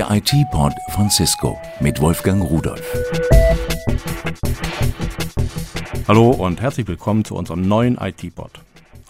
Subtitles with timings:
[0.00, 2.82] Der IT-Pod von Cisco mit Wolfgang Rudolf.
[6.08, 8.50] Hallo und herzlich willkommen zu unserem neuen IT-Pod.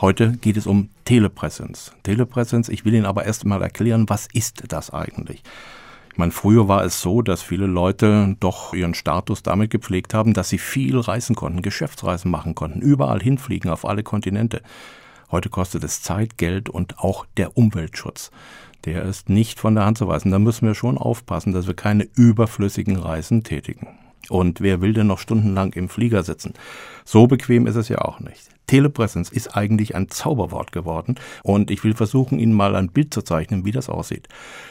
[0.01, 1.93] Heute geht es um Telepräsenz.
[2.03, 5.45] Telepräsenz, ich will Ihnen aber erst mal erklären, was ist das eigentlich?
[6.11, 10.35] Ich meine, früher war es so, dass viele Leute doch ihren Status damit gepflegt haben,
[10.35, 14.61] dass sie viel reisen konnten, Geschäftsreisen machen konnten, überall hinfliegen, auf alle Kontinente.
[15.31, 18.33] Heute kostet es Zeit, Geld und auch der Umweltschutz.
[18.85, 20.31] Der ist nicht von der Hand zu weisen.
[20.31, 23.89] Da müssen wir schon aufpassen, dass wir keine überflüssigen Reisen tätigen.
[24.29, 26.55] Und wer will denn noch stundenlang im Flieger sitzen?
[27.05, 28.49] So bequem ist es ja auch nicht.
[28.67, 33.23] Telepräsenz ist eigentlich ein Zauberwort geworden und ich will versuchen, Ihnen mal ein Bild zu
[33.23, 34.29] zeichnen, wie das aussieht.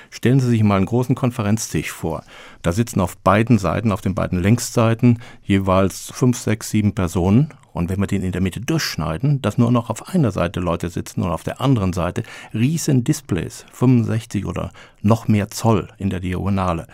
[0.10, 2.24] Stellen Sie sich mal einen großen Konferenztisch vor.
[2.62, 7.90] Da sitzen auf beiden Seiten, auf den beiden Längsseiten jeweils fünf, sechs, sieben Personen und
[7.90, 11.22] wenn wir den in der Mitte durchschneiden, dass nur noch auf einer Seite Leute sitzen
[11.22, 12.24] und auf der anderen Seite
[12.54, 16.88] riesen Displays, 65 oder noch mehr Zoll in der Diagonale.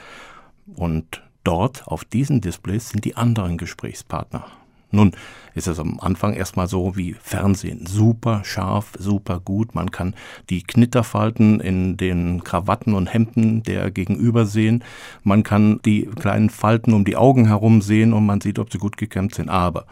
[0.76, 4.46] Und dort auf diesen Displays sind die anderen Gesprächspartner.
[4.92, 5.12] Nun
[5.56, 7.86] ist es am Anfang erstmal so wie Fernsehen.
[7.86, 9.76] Super scharf, super gut.
[9.76, 10.16] Man kann
[10.50, 14.84] die Knitterfalten in den Krawatten und Hemden der Gegenüber sehen.
[15.24, 18.78] Man kann die kleinen Falten um die Augen herum sehen und man sieht, ob sie
[18.78, 19.50] gut gekämmt sind.
[19.50, 19.86] Aber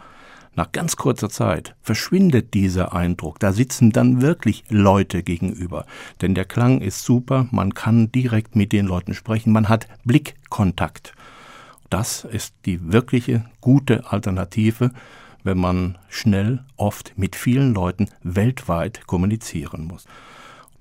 [0.56, 3.40] nach ganz kurzer Zeit verschwindet dieser Eindruck.
[3.40, 5.86] Da sitzen dann wirklich Leute gegenüber.
[6.22, 7.48] Denn der Klang ist super.
[7.50, 9.52] Man kann direkt mit den Leuten sprechen.
[9.52, 11.14] Man hat Blickkontakt.
[11.90, 14.90] Das ist die wirkliche gute Alternative,
[15.42, 20.06] wenn man schnell, oft mit vielen Leuten weltweit kommunizieren muss.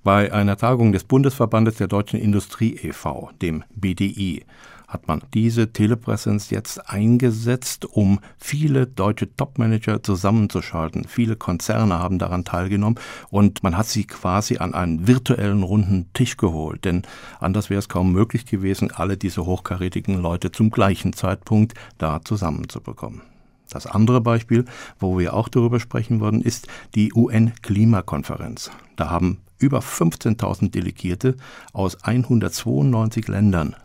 [0.03, 4.43] Bei einer Tagung des Bundesverbandes der Deutschen Industrie e.V., dem BDI,
[4.93, 11.05] hat man diese Telepräsenz jetzt eingesetzt, um viele deutsche Topmanager zusammenzuschalten.
[11.05, 12.99] Viele Konzerne haben daran teilgenommen
[13.29, 17.01] und man hat sie quasi an einen virtuellen runden Tisch geholt, denn
[17.39, 23.21] anders wäre es kaum möglich gewesen, alle diese hochkarätigen Leute zum gleichen Zeitpunkt da zusammenzubekommen.
[23.69, 24.65] Das andere Beispiel,
[24.99, 28.69] wo wir auch darüber sprechen wollen, ist die UN-Klimakonferenz.
[28.95, 31.35] Da haben über 15.000 Delegierte
[31.71, 33.75] aus 192 Ländern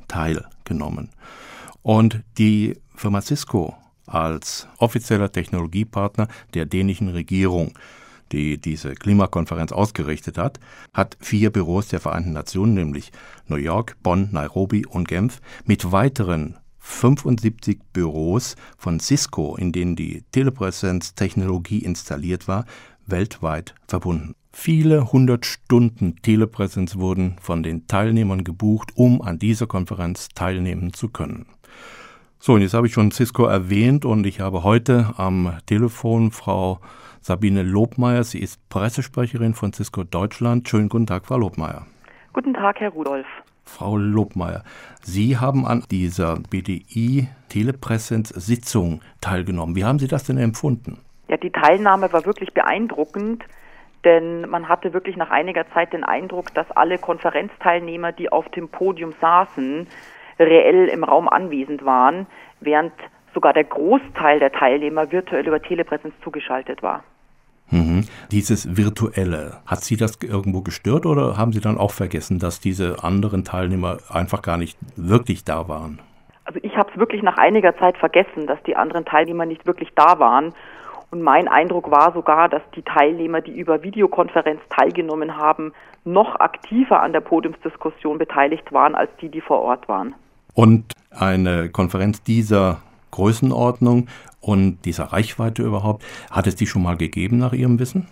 [0.69, 1.11] teilgenommen.
[1.83, 7.73] Und die Firma Cisco als offizieller Technologiepartner der dänischen Regierung,
[8.33, 10.61] die diese Klimakonferenz ausgerichtet hat,
[10.93, 13.13] hat vier Büros der Vereinten Nationen, nämlich
[13.47, 20.25] New York, Bonn, Nairobi und Genf, mit weiteren 75 Büros von Cisco, in denen die
[20.33, 22.65] Telepräsenz-Technologie installiert war,
[23.11, 24.35] weltweit verbunden.
[24.53, 31.09] Viele hundert Stunden Telepräsenz wurden von den Teilnehmern gebucht, um an dieser Konferenz teilnehmen zu
[31.09, 31.47] können.
[32.41, 36.81] So, und jetzt habe ich schon Cisco erwähnt und ich habe heute am Telefon Frau
[37.21, 38.25] Sabine Lobmeier.
[38.25, 40.69] Sie ist Pressesprecherin von Cisco Deutschland.
[40.69, 41.87] Schönen guten Tag, Frau Lobmeier.
[42.33, 43.27] Guten Tag, Herr Rudolf.
[43.65, 44.63] Frau Lobmeier,
[45.03, 49.77] Sie haben an dieser BDI-Telepräsenz-Sitzung teilgenommen.
[49.77, 51.01] Wie haben Sie das denn empfunden?
[51.29, 53.45] Ja, die Teilnahme war wirklich beeindruckend
[54.05, 58.69] denn man hatte wirklich nach einiger Zeit den Eindruck, dass alle Konferenzteilnehmer, die auf dem
[58.69, 59.87] Podium saßen,
[60.39, 62.27] reell im Raum anwesend waren,
[62.61, 62.93] während
[63.35, 67.03] sogar der Großteil der Teilnehmer virtuell über Telepräsenz zugeschaltet war.
[67.71, 68.05] Mhm.
[68.31, 73.05] Dieses Virtuelle, hat Sie das irgendwo gestört oder haben Sie dann auch vergessen, dass diese
[73.05, 75.99] anderen Teilnehmer einfach gar nicht wirklich da waren?
[76.45, 79.91] Also ich habe es wirklich nach einiger Zeit vergessen, dass die anderen Teilnehmer nicht wirklich
[79.95, 80.55] da waren
[81.11, 85.73] und mein Eindruck war sogar, dass die Teilnehmer, die über Videokonferenz teilgenommen haben,
[86.05, 90.15] noch aktiver an der Podiumsdiskussion beteiligt waren als die, die vor Ort waren.
[90.55, 94.09] Und eine Konferenz dieser Größenordnung
[94.41, 98.07] und dieser Reichweite überhaupt, hat es die schon mal gegeben nach Ihrem Wissen?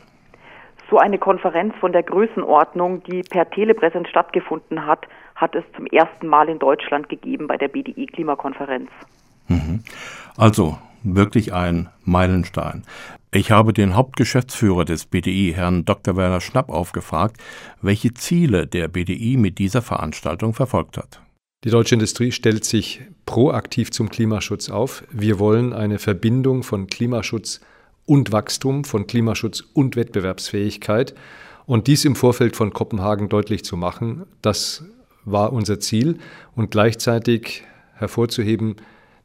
[0.88, 6.28] So eine Konferenz von der Größenordnung, die per Telepräsenz stattgefunden hat, hat es zum ersten
[6.28, 8.88] Mal in Deutschland gegeben bei der BDI-Klimakonferenz.
[9.48, 9.82] Mhm.
[10.36, 10.78] Also
[11.14, 12.82] wirklich ein Meilenstein.
[13.32, 16.16] Ich habe den Hauptgeschäftsführer des BDI, Herrn Dr.
[16.16, 17.40] Werner Schnapp, aufgefragt,
[17.82, 21.20] welche Ziele der BDI mit dieser Veranstaltung verfolgt hat.
[21.64, 25.04] Die deutsche Industrie stellt sich proaktiv zum Klimaschutz auf.
[25.10, 27.60] Wir wollen eine Verbindung von Klimaschutz
[28.04, 31.14] und Wachstum, von Klimaschutz und Wettbewerbsfähigkeit.
[31.66, 34.84] Und dies im Vorfeld von Kopenhagen deutlich zu machen, das
[35.24, 36.18] war unser Ziel.
[36.54, 37.64] Und gleichzeitig
[37.94, 38.76] hervorzuheben,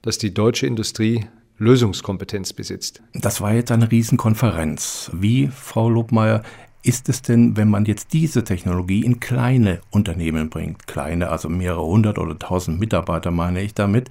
[0.01, 1.27] dass die deutsche Industrie
[1.62, 3.04] Lösungskompetenz besitzt.
[3.13, 5.12] Das war jetzt eine Riesenkonferenz.
[5.13, 6.42] Wie, Frau Lobmeier,
[6.81, 10.88] ist es denn, wenn man jetzt diese Technologie in kleine Unternehmen bringt?
[10.88, 14.10] Kleine, also mehrere hundert oder tausend Mitarbeiter meine ich damit.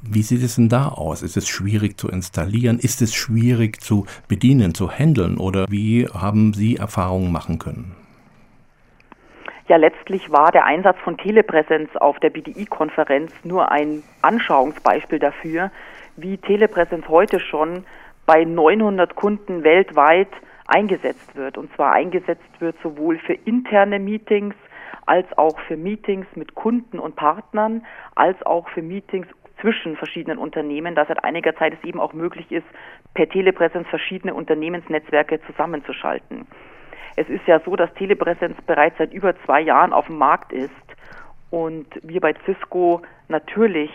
[0.00, 1.22] Wie sieht es denn da aus?
[1.22, 2.78] Ist es schwierig zu installieren?
[2.78, 5.38] Ist es schwierig zu bedienen, zu handeln?
[5.38, 7.96] Oder wie haben Sie Erfahrungen machen können?
[9.66, 15.72] Ja, letztlich war der Einsatz von Telepräsenz auf der BDI-Konferenz nur ein Anschauungsbeispiel dafür,
[16.16, 17.84] wie Telepräsenz heute schon
[18.26, 20.28] bei 900 Kunden weltweit
[20.66, 21.58] eingesetzt wird.
[21.58, 24.54] Und zwar eingesetzt wird sowohl für interne Meetings
[25.06, 27.84] als auch für Meetings mit Kunden und Partnern,
[28.14, 29.26] als auch für Meetings
[29.60, 32.66] zwischen verschiedenen Unternehmen, da seit einiger Zeit es eben auch möglich ist,
[33.14, 36.46] per Telepräsenz verschiedene Unternehmensnetzwerke zusammenzuschalten.
[37.16, 40.70] Es ist ja so, dass Telepräsenz bereits seit über zwei Jahren auf dem Markt ist
[41.50, 43.90] und wir bei Cisco natürlich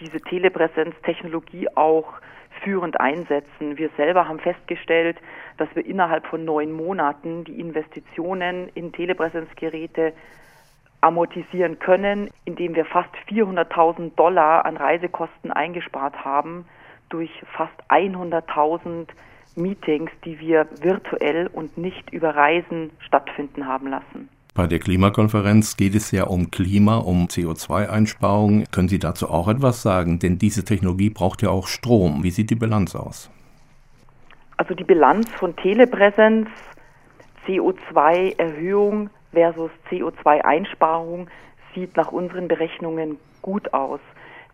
[0.00, 2.14] diese Telepräsenz-Technologie auch
[2.62, 3.78] führend einsetzen.
[3.78, 5.16] Wir selber haben festgestellt,
[5.56, 10.12] dass wir innerhalb von neun Monaten die Investitionen in Telepräsenzgeräte
[11.00, 16.66] amortisieren können, indem wir fast 400.000 Dollar an Reisekosten eingespart haben
[17.08, 19.08] durch fast 100.000
[19.54, 24.28] Meetings, die wir virtuell und nicht über Reisen stattfinden haben lassen.
[24.58, 28.64] Bei der Klimakonferenz geht es ja um Klima, um CO2-Einsparungen.
[28.72, 30.18] Können Sie dazu auch etwas sagen?
[30.18, 32.24] Denn diese Technologie braucht ja auch Strom.
[32.24, 33.30] Wie sieht die Bilanz aus?
[34.56, 36.48] Also die Bilanz von Telepräsenz,
[37.46, 41.28] CO2-Erhöhung versus CO2-Einsparung
[41.72, 44.00] sieht nach unseren Berechnungen gut aus.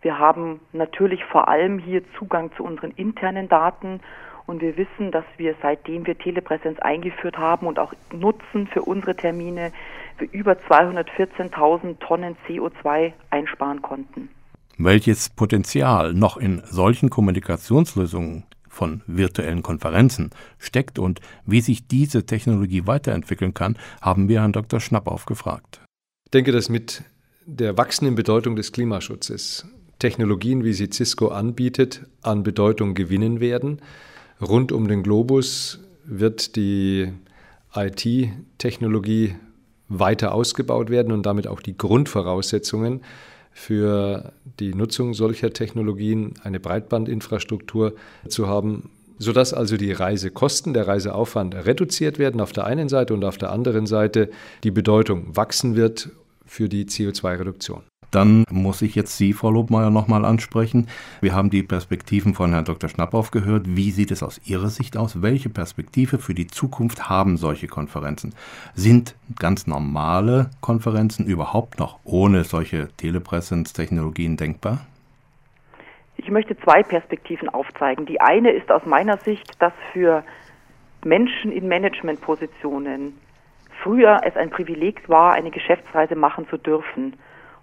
[0.03, 4.01] Wir haben natürlich vor allem hier Zugang zu unseren internen Daten
[4.47, 9.17] und wir wissen, dass wir seitdem wir Telepräsenz eingeführt haben und auch nutzen für unsere
[9.17, 9.73] Termine,
[10.19, 14.29] für über 214.000 Tonnen CO2 einsparen konnten.
[14.77, 22.87] Welches Potenzial noch in solchen Kommunikationslösungen von virtuellen Konferenzen steckt und wie sich diese Technologie
[22.87, 24.81] weiterentwickeln kann, haben wir Herrn Dr.
[24.81, 25.81] Schnapp aufgefragt.
[26.25, 27.05] Ich denke, dass mit
[27.47, 29.69] der wachsenden Bedeutung des Klimaschutzes
[30.01, 33.81] Technologien, wie sie Cisco anbietet, an Bedeutung gewinnen werden.
[34.45, 37.13] Rund um den Globus wird die
[37.75, 39.35] IT-Technologie
[39.89, 43.03] weiter ausgebaut werden und damit auch die Grundvoraussetzungen
[43.53, 47.95] für die Nutzung solcher Technologien, eine Breitbandinfrastruktur
[48.29, 53.25] zu haben, sodass also die Reisekosten, der Reiseaufwand reduziert werden auf der einen Seite und
[53.25, 54.31] auf der anderen Seite
[54.65, 56.11] die Bedeutung wachsen wird
[56.47, 57.83] für die CO2-Reduktion.
[58.15, 60.87] Dann muss ich jetzt Sie, Frau Lobmeier, nochmal ansprechen.
[61.21, 62.89] Wir haben die Perspektiven von Herrn Dr.
[62.89, 63.65] Schnapp gehört.
[63.67, 65.21] Wie sieht es aus Ihrer Sicht aus?
[65.21, 68.35] Welche Perspektive für die Zukunft haben solche Konferenzen?
[68.75, 74.87] Sind ganz normale Konferenzen überhaupt noch ohne solche Telepräsenztechnologien denkbar?
[76.17, 78.07] Ich möchte zwei Perspektiven aufzeigen.
[78.07, 80.23] Die eine ist aus meiner Sicht, dass für
[81.05, 83.15] Menschen in Managementpositionen
[83.83, 87.15] früher es ein Privileg war, eine Geschäftsreise machen zu dürfen.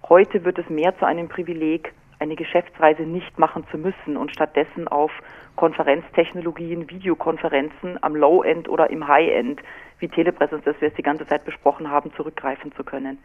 [0.08, 4.88] Heute wird es mehr zu einem Privileg, eine Geschäftsreise nicht machen zu müssen und stattdessen
[4.88, 5.10] auf
[5.56, 9.60] Konferenztechnologien, Videokonferenzen am Low-End oder im High-End,
[9.98, 13.18] wie Telepräsenz, das wir jetzt die ganze Zeit besprochen haben, zurückgreifen zu können.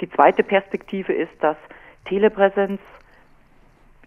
[0.00, 1.56] Die zweite Perspektive ist, dass
[2.06, 2.80] Telepräsenz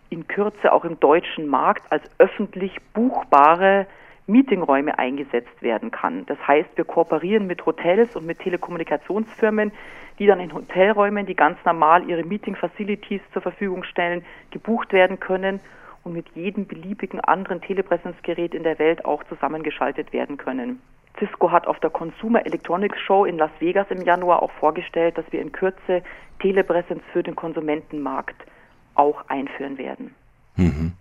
[0.09, 3.87] in Kürze auch im deutschen Markt als öffentlich buchbare
[4.29, 6.25] Meetingräume eingesetzt werden kann.
[6.27, 9.71] Das heißt, wir kooperieren mit Hotels und mit Telekommunikationsfirmen,
[10.19, 15.59] die dann in Hotelräumen, die ganz normal ihre Meeting-Facilities zur Verfügung stellen, gebucht werden können
[16.03, 20.81] und mit jedem beliebigen anderen Telepräsenzgerät in der Welt auch zusammengeschaltet werden können.
[21.17, 25.25] Cisco hat auf der Consumer Electronics Show in Las Vegas im Januar auch vorgestellt, dass
[25.31, 26.03] wir in Kürze
[26.39, 28.35] Telepräsenz für den Konsumentenmarkt
[28.95, 30.15] auch einführen werden.
[30.55, 30.93] Mhm.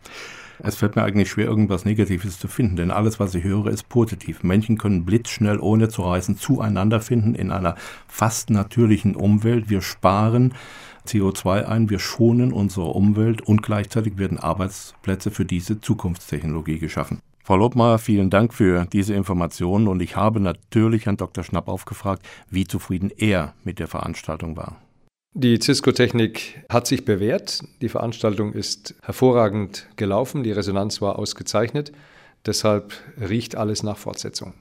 [0.62, 3.88] Es fällt mir eigentlich schwer, irgendwas Negatives zu finden, denn alles, was ich höre, ist
[3.88, 4.43] positiv.
[4.43, 9.71] Menschen können blitzschnell, ohne zu reisen, zueinander finden in einer fast natürlichen Umwelt.
[9.71, 10.55] Wir sparen
[11.07, 17.21] CO2 ein, wir schonen unsere Umwelt und gleichzeitig werden Arbeitsplätze für diese Zukunftstechnologie geschaffen.
[17.45, 21.45] Frau Lobmeier, vielen Dank für diese Informationen und ich habe natürlich Herrn Dr.
[21.45, 24.77] Schnapp aufgefragt, wie zufrieden er mit der Veranstaltung war.
[25.40, 27.62] Die Cisco-Technik hat sich bewährt.
[27.80, 30.42] Die Veranstaltung ist hervorragend gelaufen.
[30.42, 31.92] Die Resonanz war ausgezeichnet.
[32.45, 34.54] Deshalb riecht alles nach Fortsetzung.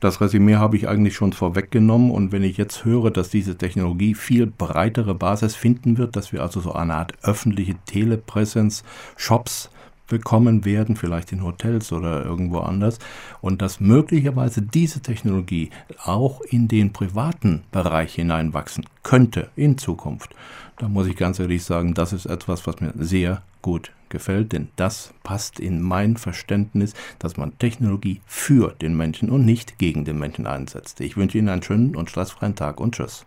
[0.00, 4.14] Das Resümee habe ich eigentlich schon vorweggenommen und wenn ich jetzt höre, dass diese Technologie
[4.14, 8.84] viel breitere Basis finden wird, dass wir also so eine Art öffentliche Telepräsenz,
[9.18, 9.68] Shops
[10.12, 12.98] bekommen werden, vielleicht in Hotels oder irgendwo anders,
[13.40, 15.70] und dass möglicherweise diese Technologie
[16.04, 20.34] auch in den privaten Bereich hineinwachsen könnte in Zukunft.
[20.76, 24.68] Da muss ich ganz ehrlich sagen, das ist etwas, was mir sehr gut gefällt, denn
[24.76, 30.18] das passt in mein Verständnis, dass man Technologie für den Menschen und nicht gegen den
[30.18, 31.00] Menschen einsetzt.
[31.00, 33.24] Ich wünsche Ihnen einen schönen und stressfreien Tag und tschüss.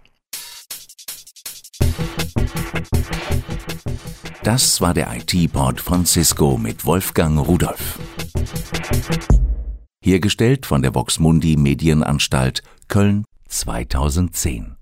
[4.46, 7.98] Das war der IT-Port von Cisco mit Wolfgang Rudolf.
[10.04, 14.76] Hergestellt von der Voxmundi Medienanstalt Köln 2010.